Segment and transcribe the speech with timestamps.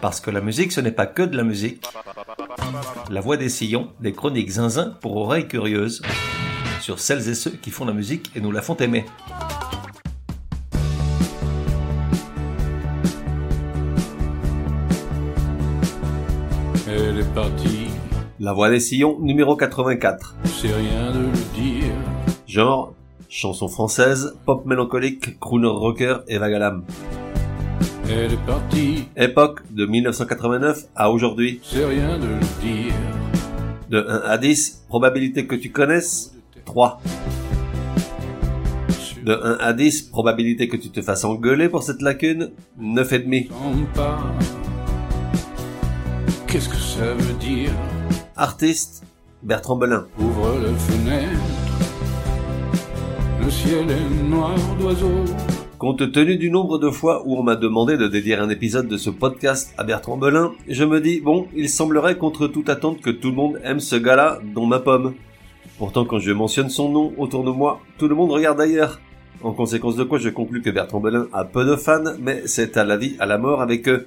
[0.00, 1.84] Parce que la musique, ce n'est pas que de la musique.
[3.10, 6.00] La voix des sillons, des chroniques zinzin pour oreilles curieuses.
[6.80, 9.04] Sur celles et ceux qui font la musique et nous la font aimer.
[16.88, 17.88] Elle est partie,
[18.40, 20.36] La voix des sillons, numéro 84.
[20.46, 21.92] c'est rien de le dire.
[22.46, 22.94] Genre,
[23.28, 26.84] chanson française, pop mélancolique, crooner rocker et vagalam.
[28.12, 31.60] Elle est partie, Époque de 1989 à aujourd'hui.
[31.62, 32.92] c'est rien de le dire.
[33.88, 37.00] De 1 à 10, probabilité que tu connaisses 3.
[39.24, 42.50] De 1 à 10, probabilité que tu te fasses engueuler pour cette lacune
[42.80, 43.48] 9,5.
[43.48, 43.56] Sens
[43.94, 44.18] pas.
[46.48, 47.70] Qu'est-ce que ça veut dire?
[48.34, 49.04] Artiste,
[49.44, 50.06] Bertrand Belin.
[50.18, 51.40] Ouvre la fenêtre.
[53.40, 55.24] Le ciel est noir d'oiseaux.
[55.80, 58.98] Compte tenu du nombre de fois où on m'a demandé de dédier un épisode de
[58.98, 63.08] ce podcast à Bertrand Belin, je me dis, bon, il semblerait contre toute attente que
[63.08, 65.14] tout le monde aime ce gars-là, dont ma pomme.
[65.78, 69.00] Pourtant, quand je mentionne son nom autour de moi, tout le monde regarde ailleurs.
[69.42, 72.76] En conséquence de quoi, je conclus que Bertrand Belin a peu de fans, mais c'est
[72.76, 74.06] à la vie, à la mort avec eux.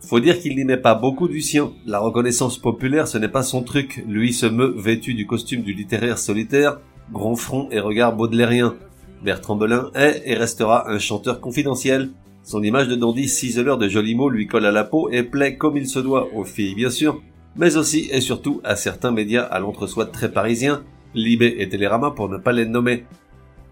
[0.00, 1.72] Faut dire qu'il n'y met pas beaucoup du sien.
[1.86, 4.04] La reconnaissance populaire, ce n'est pas son truc.
[4.06, 6.78] Lui se meut vêtu du costume du littéraire solitaire,
[7.12, 8.76] grand front et regard baudelairien.
[9.24, 12.10] Bertrand Belin est et restera un chanteur confidentiel.
[12.42, 15.56] Son image de dandy ciseleur de jolis mots lui colle à la peau et plaît
[15.56, 17.22] comme il se doit aux filles bien sûr,
[17.56, 20.82] mais aussi et surtout à certains médias à l'entre-soi très parisiens,
[21.14, 23.06] Libé et Télérama pour ne pas les nommer.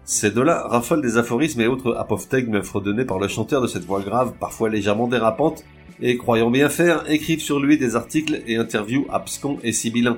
[0.05, 4.01] Ces deux-là raffolent des aphorismes et autres apophthegmes fredonnés par le chanteur de cette voix
[4.01, 5.63] grave, parfois légèrement dérapante,
[6.01, 10.17] et croyant bien faire, écrivent sur lui des articles et interviews abscons et sibyllins.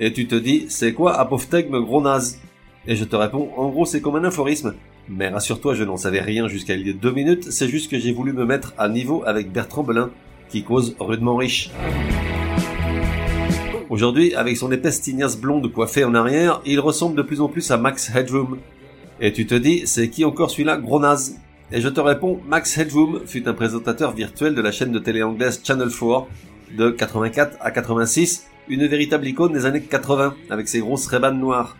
[0.00, 2.40] Et tu te dis, c'est quoi apophthegme gros naze?
[2.86, 4.74] Et je te réponds, en gros c'est comme un aphorisme.
[5.08, 7.98] Mais rassure-toi, je n'en savais rien jusqu'à il y a deux minutes, c'est juste que
[7.98, 10.10] j'ai voulu me mettre à niveau avec Bertrand Belin,
[10.48, 11.70] qui cause rudement riche.
[13.88, 17.70] Aujourd'hui, avec son épaisse tignasse blonde coiffée en arrière, il ressemble de plus en plus
[17.70, 18.58] à Max Headroom.
[19.20, 21.38] Et tu te dis, c'est qui encore celui-là, gros naze?
[21.70, 25.22] Et je te réponds, Max Headroom fut un présentateur virtuel de la chaîne de télé
[25.22, 26.26] anglaise Channel 4,
[26.76, 31.76] de 84 à 86, une véritable icône des années 80, avec ses grosses rébanes noires.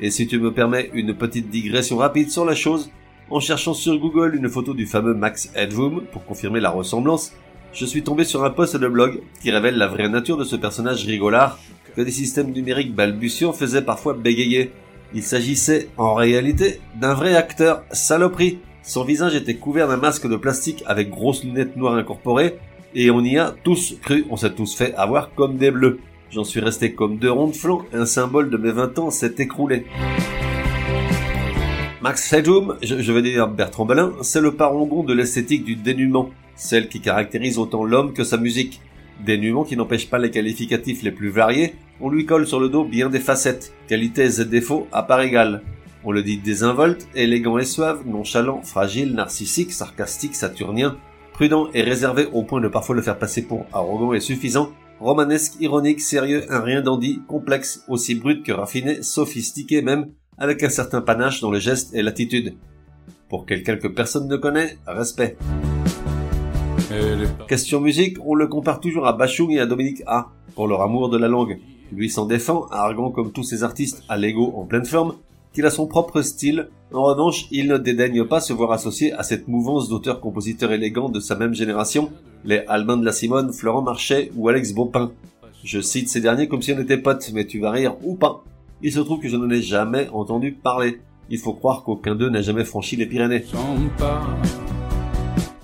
[0.00, 2.90] Et si tu me permets une petite digression rapide sur la chose,
[3.30, 7.32] en cherchant sur Google une photo du fameux Max Headroom pour confirmer la ressemblance,
[7.72, 10.56] je suis tombé sur un post de blog qui révèle la vraie nature de ce
[10.56, 11.58] personnage rigolard
[11.94, 14.70] que des systèmes numériques balbutiants faisaient parfois bégayer.
[15.14, 18.58] Il s'agissait, en réalité, d'un vrai acteur saloperie.
[18.82, 22.58] Son visage était couvert d'un masque de plastique avec grosses lunettes noires incorporées,
[22.94, 25.98] et on y a tous cru, on s'est tous fait avoir comme des bleus.
[26.30, 29.34] J'en suis resté comme deux ronds de flanc, un symbole de mes 20 ans s'est
[29.38, 29.86] écroulé.
[32.02, 36.30] Max Headroom, je, je vais dire Bertrand Belin, c'est le parangon de l'esthétique du dénuement,
[36.56, 38.80] celle qui caractérise autant l'homme que sa musique.
[39.24, 42.84] Dénuement qui n'empêche pas les qualificatifs les plus variés, on lui colle sur le dos
[42.84, 45.62] bien des facettes, qualités et défauts à part égale.
[46.04, 50.96] On le dit désinvolte, élégant et suave, nonchalant, fragile, narcissique, sarcastique, saturnien,
[51.32, 55.54] prudent et réservé au point de parfois le faire passer pour arrogant et suffisant, romanesque,
[55.60, 61.00] ironique, sérieux, un rien dandy, complexe, aussi brut que raffiné, sophistiqué même, avec un certain
[61.00, 62.54] panache dans le geste et l'attitude.
[63.28, 65.36] Pour quelqu'un que personne ne connaît, respect.
[67.48, 71.10] Question musique, on le compare toujours à Bachung et à Dominique A, pour leur amour
[71.10, 71.58] de la langue.
[71.92, 75.14] Lui s'en défend, arguant comme tous ces artistes à l'ego en pleine forme,
[75.52, 76.68] qu'il a son propre style.
[76.92, 81.20] En revanche, il ne dédaigne pas se voir associé à cette mouvance d'auteurs-compositeurs élégants de
[81.20, 82.10] sa même génération,
[82.46, 85.12] les Albin de la Simone, Florent Marchais ou Alex Baupin.
[85.64, 88.44] Je cite ces derniers comme si on était potes, mais tu vas rire ou pas.
[88.82, 91.00] Il se trouve que je n'en ai jamais entendu parler.
[91.28, 93.44] Il faut croire qu'aucun d'eux n'a jamais franchi les Pyrénées.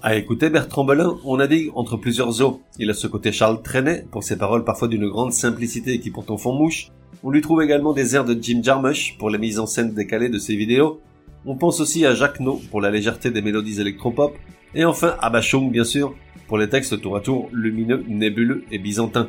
[0.02, 2.60] À écouter Bertrand Belin, on navigue entre plusieurs eaux.
[2.80, 6.36] Il a ce côté Charles Trenet, pour ses paroles parfois d'une grande simplicité qui pourtant
[6.36, 6.88] font mouche.
[7.22, 10.28] On lui trouve également des airs de Jim Jarmusch pour la mise en scène décalée
[10.28, 11.00] de ses vidéos.
[11.46, 14.36] On pense aussi à Jacques No pour la légèreté des mélodies électropop.
[14.74, 16.14] Et enfin à Bachung, bien sûr,
[16.48, 19.28] pour les textes tour à tour lumineux, nébuleux et byzantins.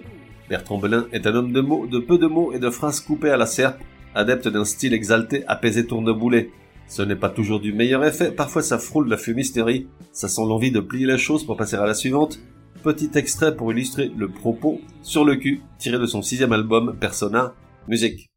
[0.50, 3.30] Bertrand Belin est un homme de mots, de peu de mots et de phrases coupées
[3.30, 3.80] à la serpe,
[4.16, 6.50] adepte d'un style exalté, apaisé tourneboulet.
[6.88, 10.72] Ce n'est pas toujours du meilleur effet, parfois ça frôle la fumisterie, ça sent l'envie
[10.72, 12.40] de plier la chose pour passer à la suivante.
[12.84, 17.54] Petit extrait pour illustrer le propos sur le cul, tiré de son sixième album Persona,
[17.88, 18.30] musique.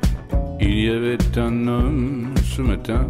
[0.61, 3.09] Il y avait un homme ce matin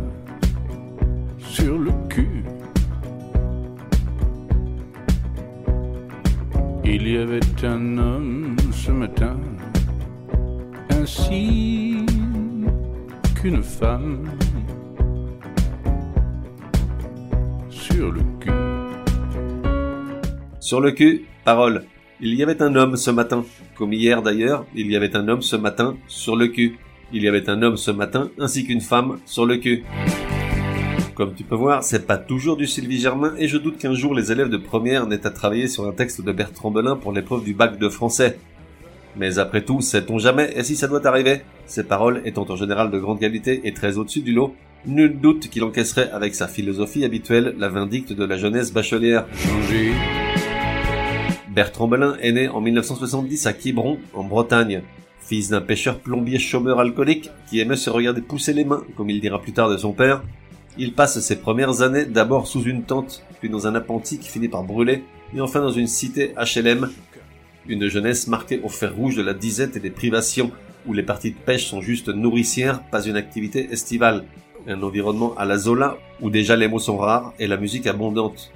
[1.38, 2.42] sur le cul.
[6.88, 9.36] Il y avait un homme ce matin
[10.90, 11.96] ainsi
[13.34, 14.22] qu'une femme
[17.70, 18.50] sur le cul.
[20.60, 21.84] Sur le cul, Parole.
[22.20, 23.44] Il y avait un homme ce matin.
[23.74, 26.78] Comme hier d'ailleurs, il y avait un homme ce matin sur le cul.
[27.12, 29.84] Il y avait un homme ce matin ainsi qu'une femme sur le cul.
[31.16, 34.14] Comme tu peux voir, c'est pas toujours du Sylvie Germain et je doute qu'un jour
[34.14, 37.42] les élèves de première n'aient à travailler sur un texte de Bertrand Belin pour l'épreuve
[37.42, 38.38] du bac de français.
[39.16, 41.40] Mais après tout, sait-on jamais, et si ça doit arriver?
[41.64, 44.54] Ces paroles étant en général de grande qualité et très au-dessus du lot,
[44.84, 49.24] nul doute qu'il encaisserait avec sa philosophie habituelle la vindicte de la jeunesse bachelière.
[51.48, 54.82] Bertrand Belin est né en 1970 à Quiberon, en Bretagne.
[55.20, 59.22] Fils d'un pêcheur plombier chômeur alcoolique qui aimait se regarder pousser les mains, comme il
[59.22, 60.22] dira plus tard de son père,
[60.78, 64.48] il passe ses premières années d'abord sous une tente, puis dans un appentis qui finit
[64.48, 66.90] par brûler, et enfin dans une cité HLM
[67.68, 70.50] une jeunesse marquée au fer rouge de la disette et des privations,
[70.86, 74.24] où les parties de pêche sont juste nourricières, pas une activité estivale.
[74.68, 78.52] Un environnement à la Zola, où déjà les mots sont rares et la musique abondante.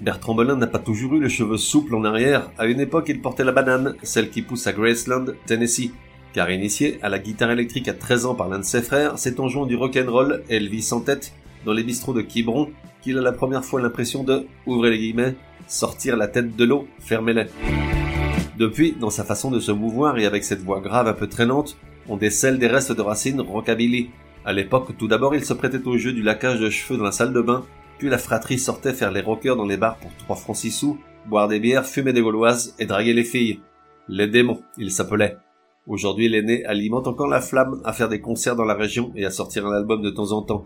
[0.00, 2.50] Bertrand Belin n'a pas toujours eu les cheveux souples en arrière.
[2.58, 5.90] À une époque, il portait la banane, celle qui pousse à Graceland, Tennessee.
[6.32, 9.40] Car initié à la guitare électrique à 13 ans par l'un de ses frères, c'est
[9.40, 11.32] en jouant du rock'n'roll Elvis en tête
[11.68, 12.70] dans les bistrots de Quiberon
[13.02, 15.34] qu'il a la première fois l'impression de, ouvrez les guillemets,
[15.66, 17.44] sortir la tête de l'eau, fermez-les.
[18.56, 21.76] Depuis, dans sa façon de se mouvoir et avec cette voix grave un peu traînante,
[22.08, 24.08] on décèle des restes de racines rockabilly.
[24.46, 27.12] À l'époque, tout d'abord, il se prêtait au jeu du laquage de cheveux dans la
[27.12, 27.66] salle de bain,
[27.98, 30.98] puis la fratrie sortait faire les rockers dans les bars pour 3 francs 6 sous,
[31.26, 33.60] boire des bières, fumer des gauloises et draguer les filles.
[34.08, 35.36] Les démons, il s'appelait.
[35.86, 39.30] Aujourd'hui, l'aîné alimente encore la flamme à faire des concerts dans la région et à
[39.30, 40.64] sortir un album de temps en temps.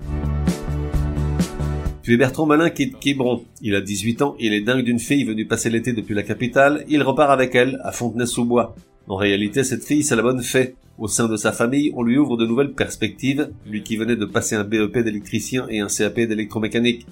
[2.03, 3.45] Puis Bertrand Malin quitte Quiberon.
[3.61, 6.85] Il a 18 ans, il est dingue d'une fille venue passer l'été depuis la capitale,
[6.89, 8.75] il repart avec elle à Fontenay-sous-Bois.
[9.07, 10.75] En réalité, cette fille, c'est la bonne fée.
[10.99, 14.25] Au sein de sa famille, on lui ouvre de nouvelles perspectives, lui qui venait de
[14.25, 17.07] passer un BEP d'électricien et un CAP d'électromécanique.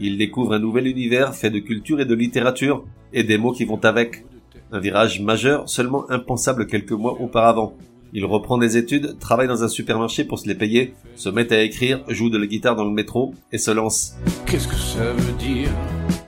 [0.00, 3.64] Il découvre un nouvel univers fait de culture et de littérature, et des mots qui
[3.64, 4.24] vont avec.
[4.72, 7.76] Un virage majeur, seulement impensable quelques mois auparavant.
[8.16, 11.64] Il reprend des études, travaille dans un supermarché pour se les payer, se met à
[11.64, 14.14] écrire, joue de la guitare dans le métro et se lance.
[14.46, 15.68] Qu'est-ce que ça veut dire?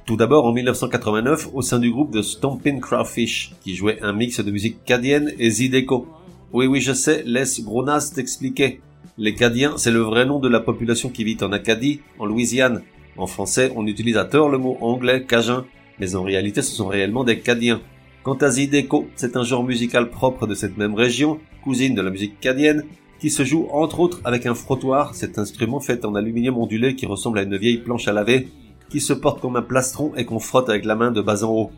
[0.05, 4.41] Tout d'abord en 1989 au sein du groupe de Stompin' Crawfish qui jouait un mix
[4.41, 6.09] de musique cadienne et Zideco.
[6.53, 8.81] Oui oui je sais, laisse Gronas t'expliquer.
[9.17, 12.83] Les Cadiens, c'est le vrai nom de la population qui vit en Acadie, en Louisiane.
[13.17, 15.65] En français, on utilise à tort le mot anglais cajun,
[16.01, 17.81] mais en réalité ce sont réellement des Cadiens.
[18.27, 22.11] Quant à Zideco, c'est un genre musical propre de cette même région, cousine de la
[22.11, 22.83] musique cadienne,
[23.21, 27.07] qui se joue entre autres avec un frottoir, cet instrument fait en aluminium ondulé qui
[27.07, 28.49] ressemble à une vieille planche à laver,
[28.91, 31.53] qui se porte comme un plastron et qu'on frotte avec la main de bas en
[31.53, 31.71] haut.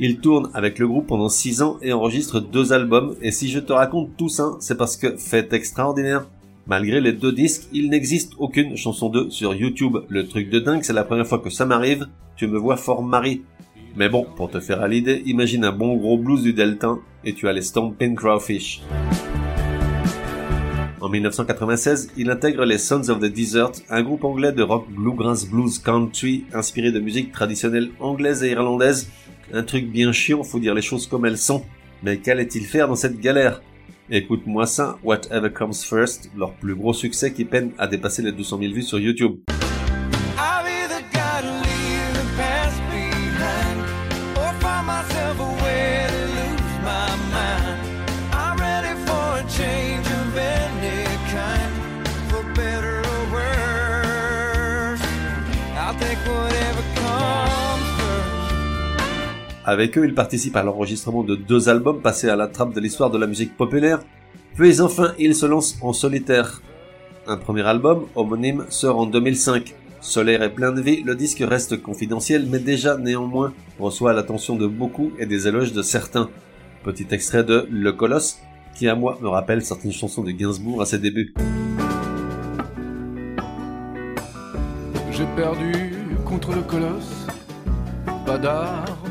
[0.00, 3.60] Il tourne avec le groupe pendant 6 ans et enregistre deux albums, et si je
[3.60, 6.26] te raconte tout ça, c'est parce que, fait extraordinaire,
[6.66, 9.98] malgré les deux disques, il n'existe aucune chanson d'eux sur YouTube.
[10.08, 13.04] Le truc de dingue, c'est la première fois que ça m'arrive, tu me vois fort
[13.04, 13.42] Marie.
[13.96, 17.32] Mais bon, pour te faire à l'idée, imagine un bon gros blues du Delta et
[17.32, 18.82] tu as les Stompin' Crawfish.
[21.00, 25.48] En 1996, il intègre les Sons of the Desert, un groupe anglais de rock bluegrass
[25.48, 29.08] blues country inspiré de musique traditionnelle anglaise et irlandaise.
[29.54, 31.64] Un truc bien chiant, faut dire les choses comme elles sont.
[32.02, 33.62] Mais qu'allait-il faire dans cette galère?
[34.10, 38.58] Écoute-moi ça, Whatever Comes First, leur plus gros succès qui peine à dépasser les 200
[38.58, 39.38] 000 vues sur YouTube.
[59.68, 63.10] Avec eux, il participe à l'enregistrement de deux albums passés à la trappe de l'histoire
[63.10, 63.98] de la musique populaire,
[64.54, 66.62] puis enfin il se lance en solitaire.
[67.26, 69.74] Un premier album, homonyme, sort en 2005.
[70.00, 74.68] Solaire et plein de vie, le disque reste confidentiel mais déjà néanmoins reçoit l'attention de
[74.68, 76.30] beaucoup et des éloges de certains.
[76.84, 78.38] Petit extrait de Le Colosse,
[78.76, 81.34] qui à moi me rappelle certaines chansons de Gainsbourg à ses débuts.
[85.10, 85.72] J'ai perdu
[86.24, 87.26] contre le colosse,
[88.24, 89.05] pas d'armes,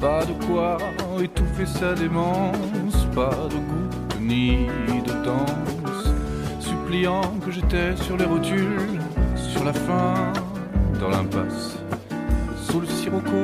[0.00, 0.78] pas de quoi
[1.22, 4.66] étouffer sa démence, pas de goût ni
[5.06, 6.12] de danse,
[6.60, 9.00] suppliant que j'étais sur les rotules,
[9.36, 10.32] sur la fin,
[11.00, 11.78] dans l'impasse,
[12.68, 13.42] sous le sirocco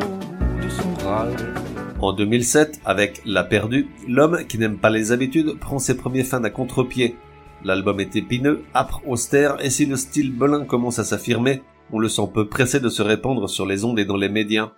[0.62, 1.54] de son râle.
[2.00, 6.42] En 2007, avec La Perdue, l'homme qui n'aime pas les habitudes prend ses premiers fins
[6.42, 7.16] à contre-pied.
[7.64, 12.08] L'album est épineux, âpre, austère, et si le style Belin commence à s'affirmer, on le
[12.08, 14.72] sent peu pressé de se répandre sur les ondes et dans les médias.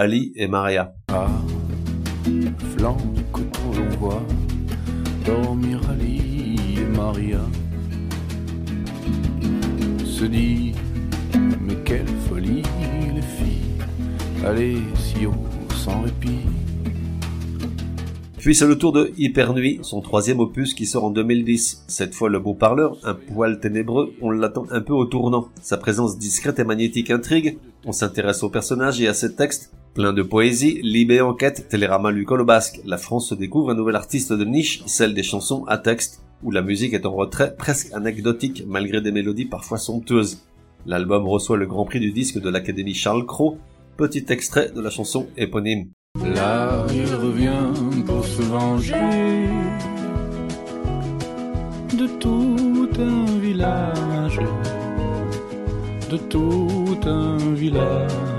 [0.00, 0.94] Ali et Maria.
[1.08, 1.26] Ah,
[2.76, 4.22] flanc de coton, l'on voit
[5.26, 7.40] dormir Ali et Maria.
[10.04, 10.74] Se dit,
[11.60, 12.62] mais quelle folie
[13.12, 15.34] les filles, allez si haut,
[15.74, 16.46] sans répit.
[18.38, 21.86] Puis c'est le tour de Hyper Nuit, son troisième opus qui sort en 2010.
[21.88, 25.48] Cette fois le beau parleur, un poil ténébreux, on l'attend un peu au tournant.
[25.60, 30.12] Sa présence discrète et magnétique intrigue, on s'intéresse aux personnages et à ses textes, plein
[30.12, 32.78] de poésie, Libé enquête, Télérama Lucolo Basque.
[32.84, 36.52] La France se découvre un nouvel artiste de niche, celle des chansons à texte, où
[36.52, 40.44] la musique est en retrait presque anecdotique malgré des mélodies parfois somptueuses.
[40.86, 43.58] L'album reçoit le grand prix du disque de l'Académie Charles Cros,
[43.96, 45.88] petit extrait de la chanson éponyme.
[46.22, 48.94] Là, il revient pour se venger
[51.92, 54.38] de tout un village,
[56.08, 58.37] de tout un village.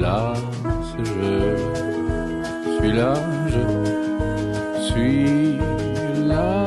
[0.00, 0.34] Là,
[0.98, 1.04] je
[2.76, 3.14] suis là,
[3.46, 5.56] je suis
[6.26, 6.64] là.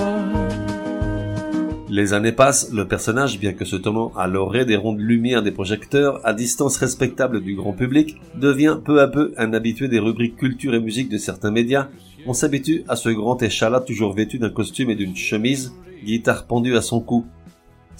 [1.89, 5.51] Les années passent, le personnage, bien que se tenant à l'orée des rondes lumières des
[5.51, 10.37] projecteurs, à distance respectable du grand public, devient peu à peu un habitué des rubriques
[10.37, 11.87] culture et musique de certains médias.
[12.25, 15.71] On s'habitue à ce grand échalas toujours vêtu d'un costume et d'une chemise,
[16.03, 17.25] guitare pendue à son cou.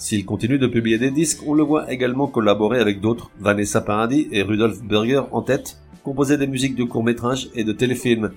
[0.00, 4.28] S'il continue de publier des disques, on le voit également collaborer avec d'autres, Vanessa Paradis
[4.32, 8.30] et Rudolf Burger en tête, composer des musiques de courts-métrages et de téléfilms.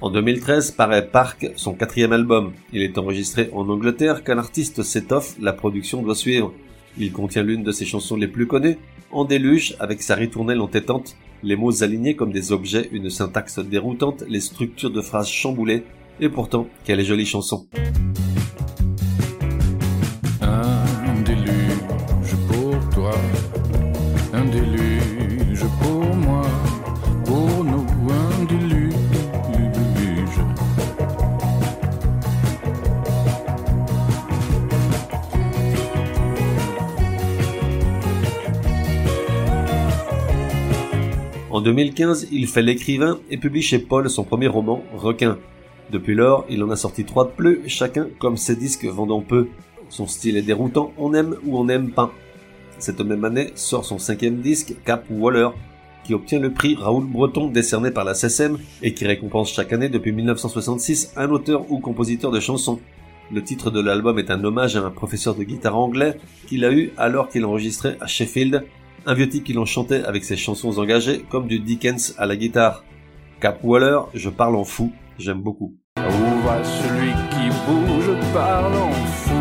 [0.00, 2.54] En 2013 paraît Park, son quatrième album.
[2.72, 6.54] Il est enregistré en Angleterre quand l'artiste s'étoffe, la production doit suivre.
[6.96, 8.78] Il contient l'une de ses chansons les plus connues,
[9.12, 14.24] En déluge, avec sa ritournelle entêtante, les mots alignés comme des objets, une syntaxe déroutante,
[14.26, 15.84] les structures de phrases chamboulées,
[16.18, 17.66] et pourtant, quelle jolie chanson.
[41.64, 45.38] 2015, il fait l'écrivain et publie chez Paul son premier roman, Requin.
[45.90, 49.48] Depuis lors, il en a sorti trois de plus, chacun comme ses disques vendant peu.
[49.88, 52.12] Son style est déroutant, on aime ou on n'aime pas.
[52.78, 55.48] Cette même année sort son cinquième disque, Cap Waller,
[56.04, 59.88] qui obtient le prix Raoul Breton décerné par la SSM et qui récompense chaque année
[59.88, 62.78] depuis 1966 un auteur ou compositeur de chansons.
[63.32, 66.72] Le titre de l'album est un hommage à un professeur de guitare anglais qu'il a
[66.72, 68.64] eu alors qu'il enregistrait à Sheffield,
[69.06, 72.36] un vieux type qu'il en chantait avec ses chansons engagées comme du Dickens à la
[72.36, 72.84] guitare.
[73.40, 75.74] Cap Waller, je parle en fou, j'aime beaucoup.
[75.98, 79.34] Où va celui qui bouge parle en fou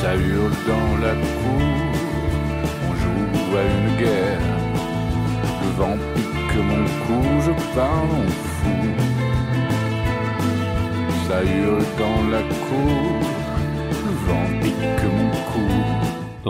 [0.00, 1.60] Ça hurle dans la cour,
[2.88, 4.40] on joue à une guerre.
[5.62, 8.76] Le vent pique mon cou, je parle en fou.
[11.28, 13.29] Ça hurle dans la cour,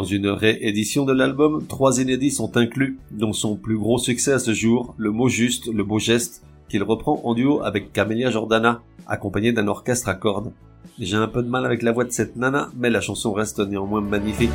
[0.01, 4.39] Dans une réédition de l'album, trois inédits sont inclus, dont son plus gros succès à
[4.39, 8.81] ce jour, Le mot juste, le beau geste, qu'il reprend en duo avec Camélia Jordana,
[9.07, 10.53] accompagné d'un orchestre à cordes.
[10.99, 13.59] J'ai un peu de mal avec la voix de cette nana, mais la chanson reste
[13.59, 14.49] néanmoins magnifique.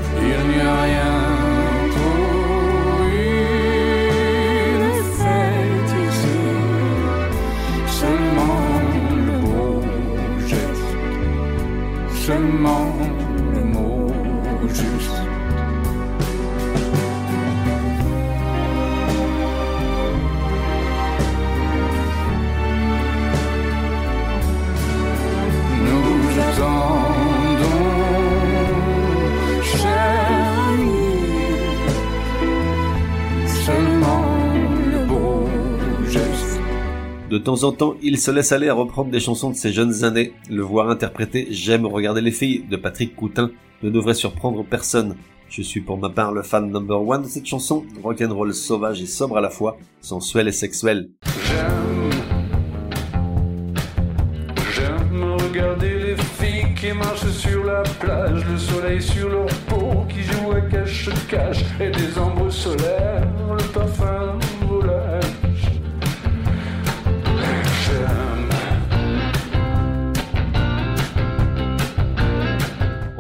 [37.45, 40.33] Temps en temps, il se laisse aller à reprendre des chansons de ses jeunes années.
[40.49, 43.51] Le voir interpréter J'aime regarder les filles de Patrick Coutin
[43.83, 45.15] ne devrait surprendre personne.
[45.47, 49.05] Je suis pour ma part le fan number one de cette chanson, rock'n'roll sauvage et
[49.05, 51.11] sobre à la fois, sensuel et sexuel.
[51.47, 52.09] J'aime,
[54.73, 60.23] j'aime regarder les filles qui marchent sur la plage, le soleil sur leur peau, qui
[60.23, 64.39] jouent à cache-cache, et des ombres solaires, le parfum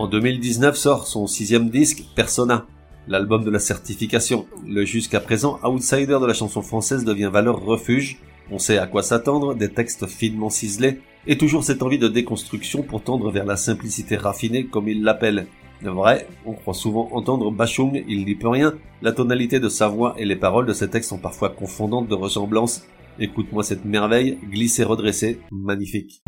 [0.05, 2.67] En 2019 sort son sixième disque, Persona,
[3.07, 4.45] l'album de la certification.
[4.63, 8.19] Le jusqu'à présent outsider de la chanson française devient valeur refuge.
[8.51, 12.83] On sait à quoi s'attendre, des textes finement ciselés, et toujours cette envie de déconstruction
[12.83, 15.47] pour tendre vers la simplicité raffinée comme il l'appelle.
[15.81, 19.87] De vrai, on croit souvent entendre Bachung, il n'y peut rien, la tonalité de sa
[19.87, 22.85] voix et les paroles de ses textes sont parfois confondantes de ressemblance.
[23.17, 26.21] Écoute-moi cette merveille, glissée redressée, magnifique.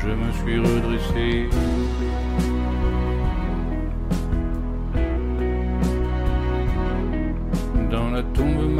[0.00, 1.79] je me suis redressé.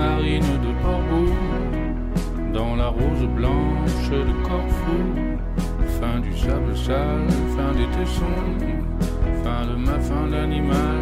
[0.00, 0.72] Marine de
[2.54, 4.34] dans la rose blanche de
[5.98, 7.88] fin du sable sale, fin des
[9.44, 11.00] fin de ma fin d'animal,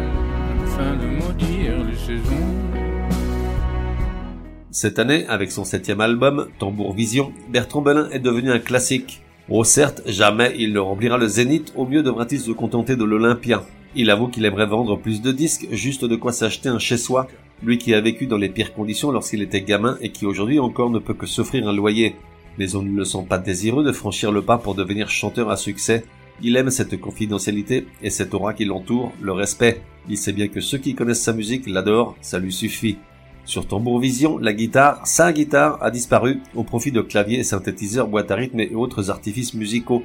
[0.75, 2.49] fin de maudire les saisons.
[4.71, 9.21] Cette année, avec son septième album, Tambour Vision, Bertrand Belin est devenu un classique.
[9.49, 13.63] Oh certes, jamais il ne remplira le Zénith, au mieux devra-t-il se contenter de l'Olympia.
[13.95, 17.27] Il avoue qu'il aimerait vendre plus de disques, juste de quoi s'acheter un chez-soi,
[17.63, 20.89] lui qui a vécu dans les pires conditions lorsqu'il était gamin et qui aujourd'hui encore
[20.89, 22.15] ne peut que s'offrir un loyer.
[22.57, 25.57] Mais on ne le sent pas désireux de franchir le pas pour devenir chanteur à
[25.57, 26.03] succès.
[26.41, 29.81] Il aime cette confidentialité et cette aura qui l'entoure, le respect.
[30.07, 32.97] Il sait bien que ceux qui connaissent sa musique l'adorent, ça lui suffit.
[33.45, 38.31] Sur Tambour Vision, la guitare, sa guitare, a disparu au profit de claviers, synthétiseurs, boîtes
[38.31, 40.03] à rythme et autres artifices musicaux.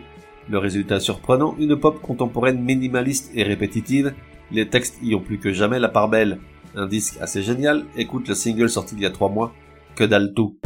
[0.48, 4.14] Le résultat surprenant, une pop contemporaine minimaliste et répétitive.
[4.50, 6.38] Les textes y ont plus que jamais la part belle.
[6.76, 9.52] Un disque assez génial, écoute le single sorti il y a trois mois,
[9.94, 10.58] Que dalle tout.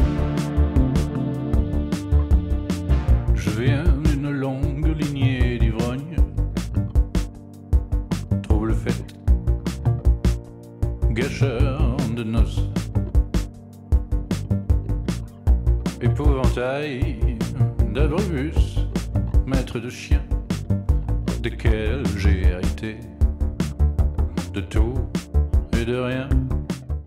[3.34, 6.16] Je viens d'une longue lignée d'ivrognes,
[8.42, 9.16] trouble fête,
[11.10, 12.62] gâcheur de noces,
[16.00, 17.36] épouvantail
[17.92, 18.78] d'abribus,
[19.46, 20.24] maître de chiens,
[21.42, 22.96] desquels j'ai hérité
[24.54, 24.94] de tout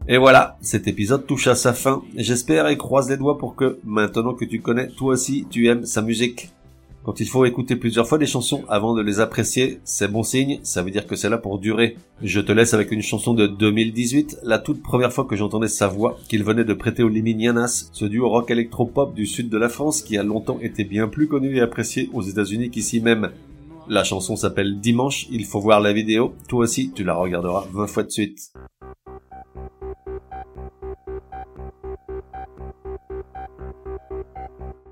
[0.08, 2.04] et voilà, cet épisode touche à sa fin.
[2.16, 5.86] J'espère et croise les doigts pour que, maintenant que tu connais, toi aussi, tu aimes
[5.86, 6.50] sa musique.
[7.04, 10.60] Quand il faut écouter plusieurs fois des chansons avant de les apprécier, c'est bon signe,
[10.62, 11.98] ça veut dire que c'est là pour durer.
[12.22, 15.88] Je te laisse avec une chanson de 2018, la toute première fois que j'entendais sa
[15.88, 19.70] voix, qu'il venait de prêter au Liminianas, ce duo rock électropop du sud de la
[19.70, 23.32] France qui a longtemps été bien plus connu et apprécié aux États-Unis qu'ici même.
[23.93, 27.88] La chanson s'appelle Dimanche, il faut voir la vidéo, toi aussi tu la regarderas 20
[27.88, 28.53] fois de suite.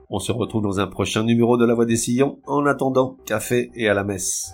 [0.10, 2.40] On se retrouve dans un prochain numéro de La Voix des Sillons.
[2.46, 4.54] En attendant, café et à la messe.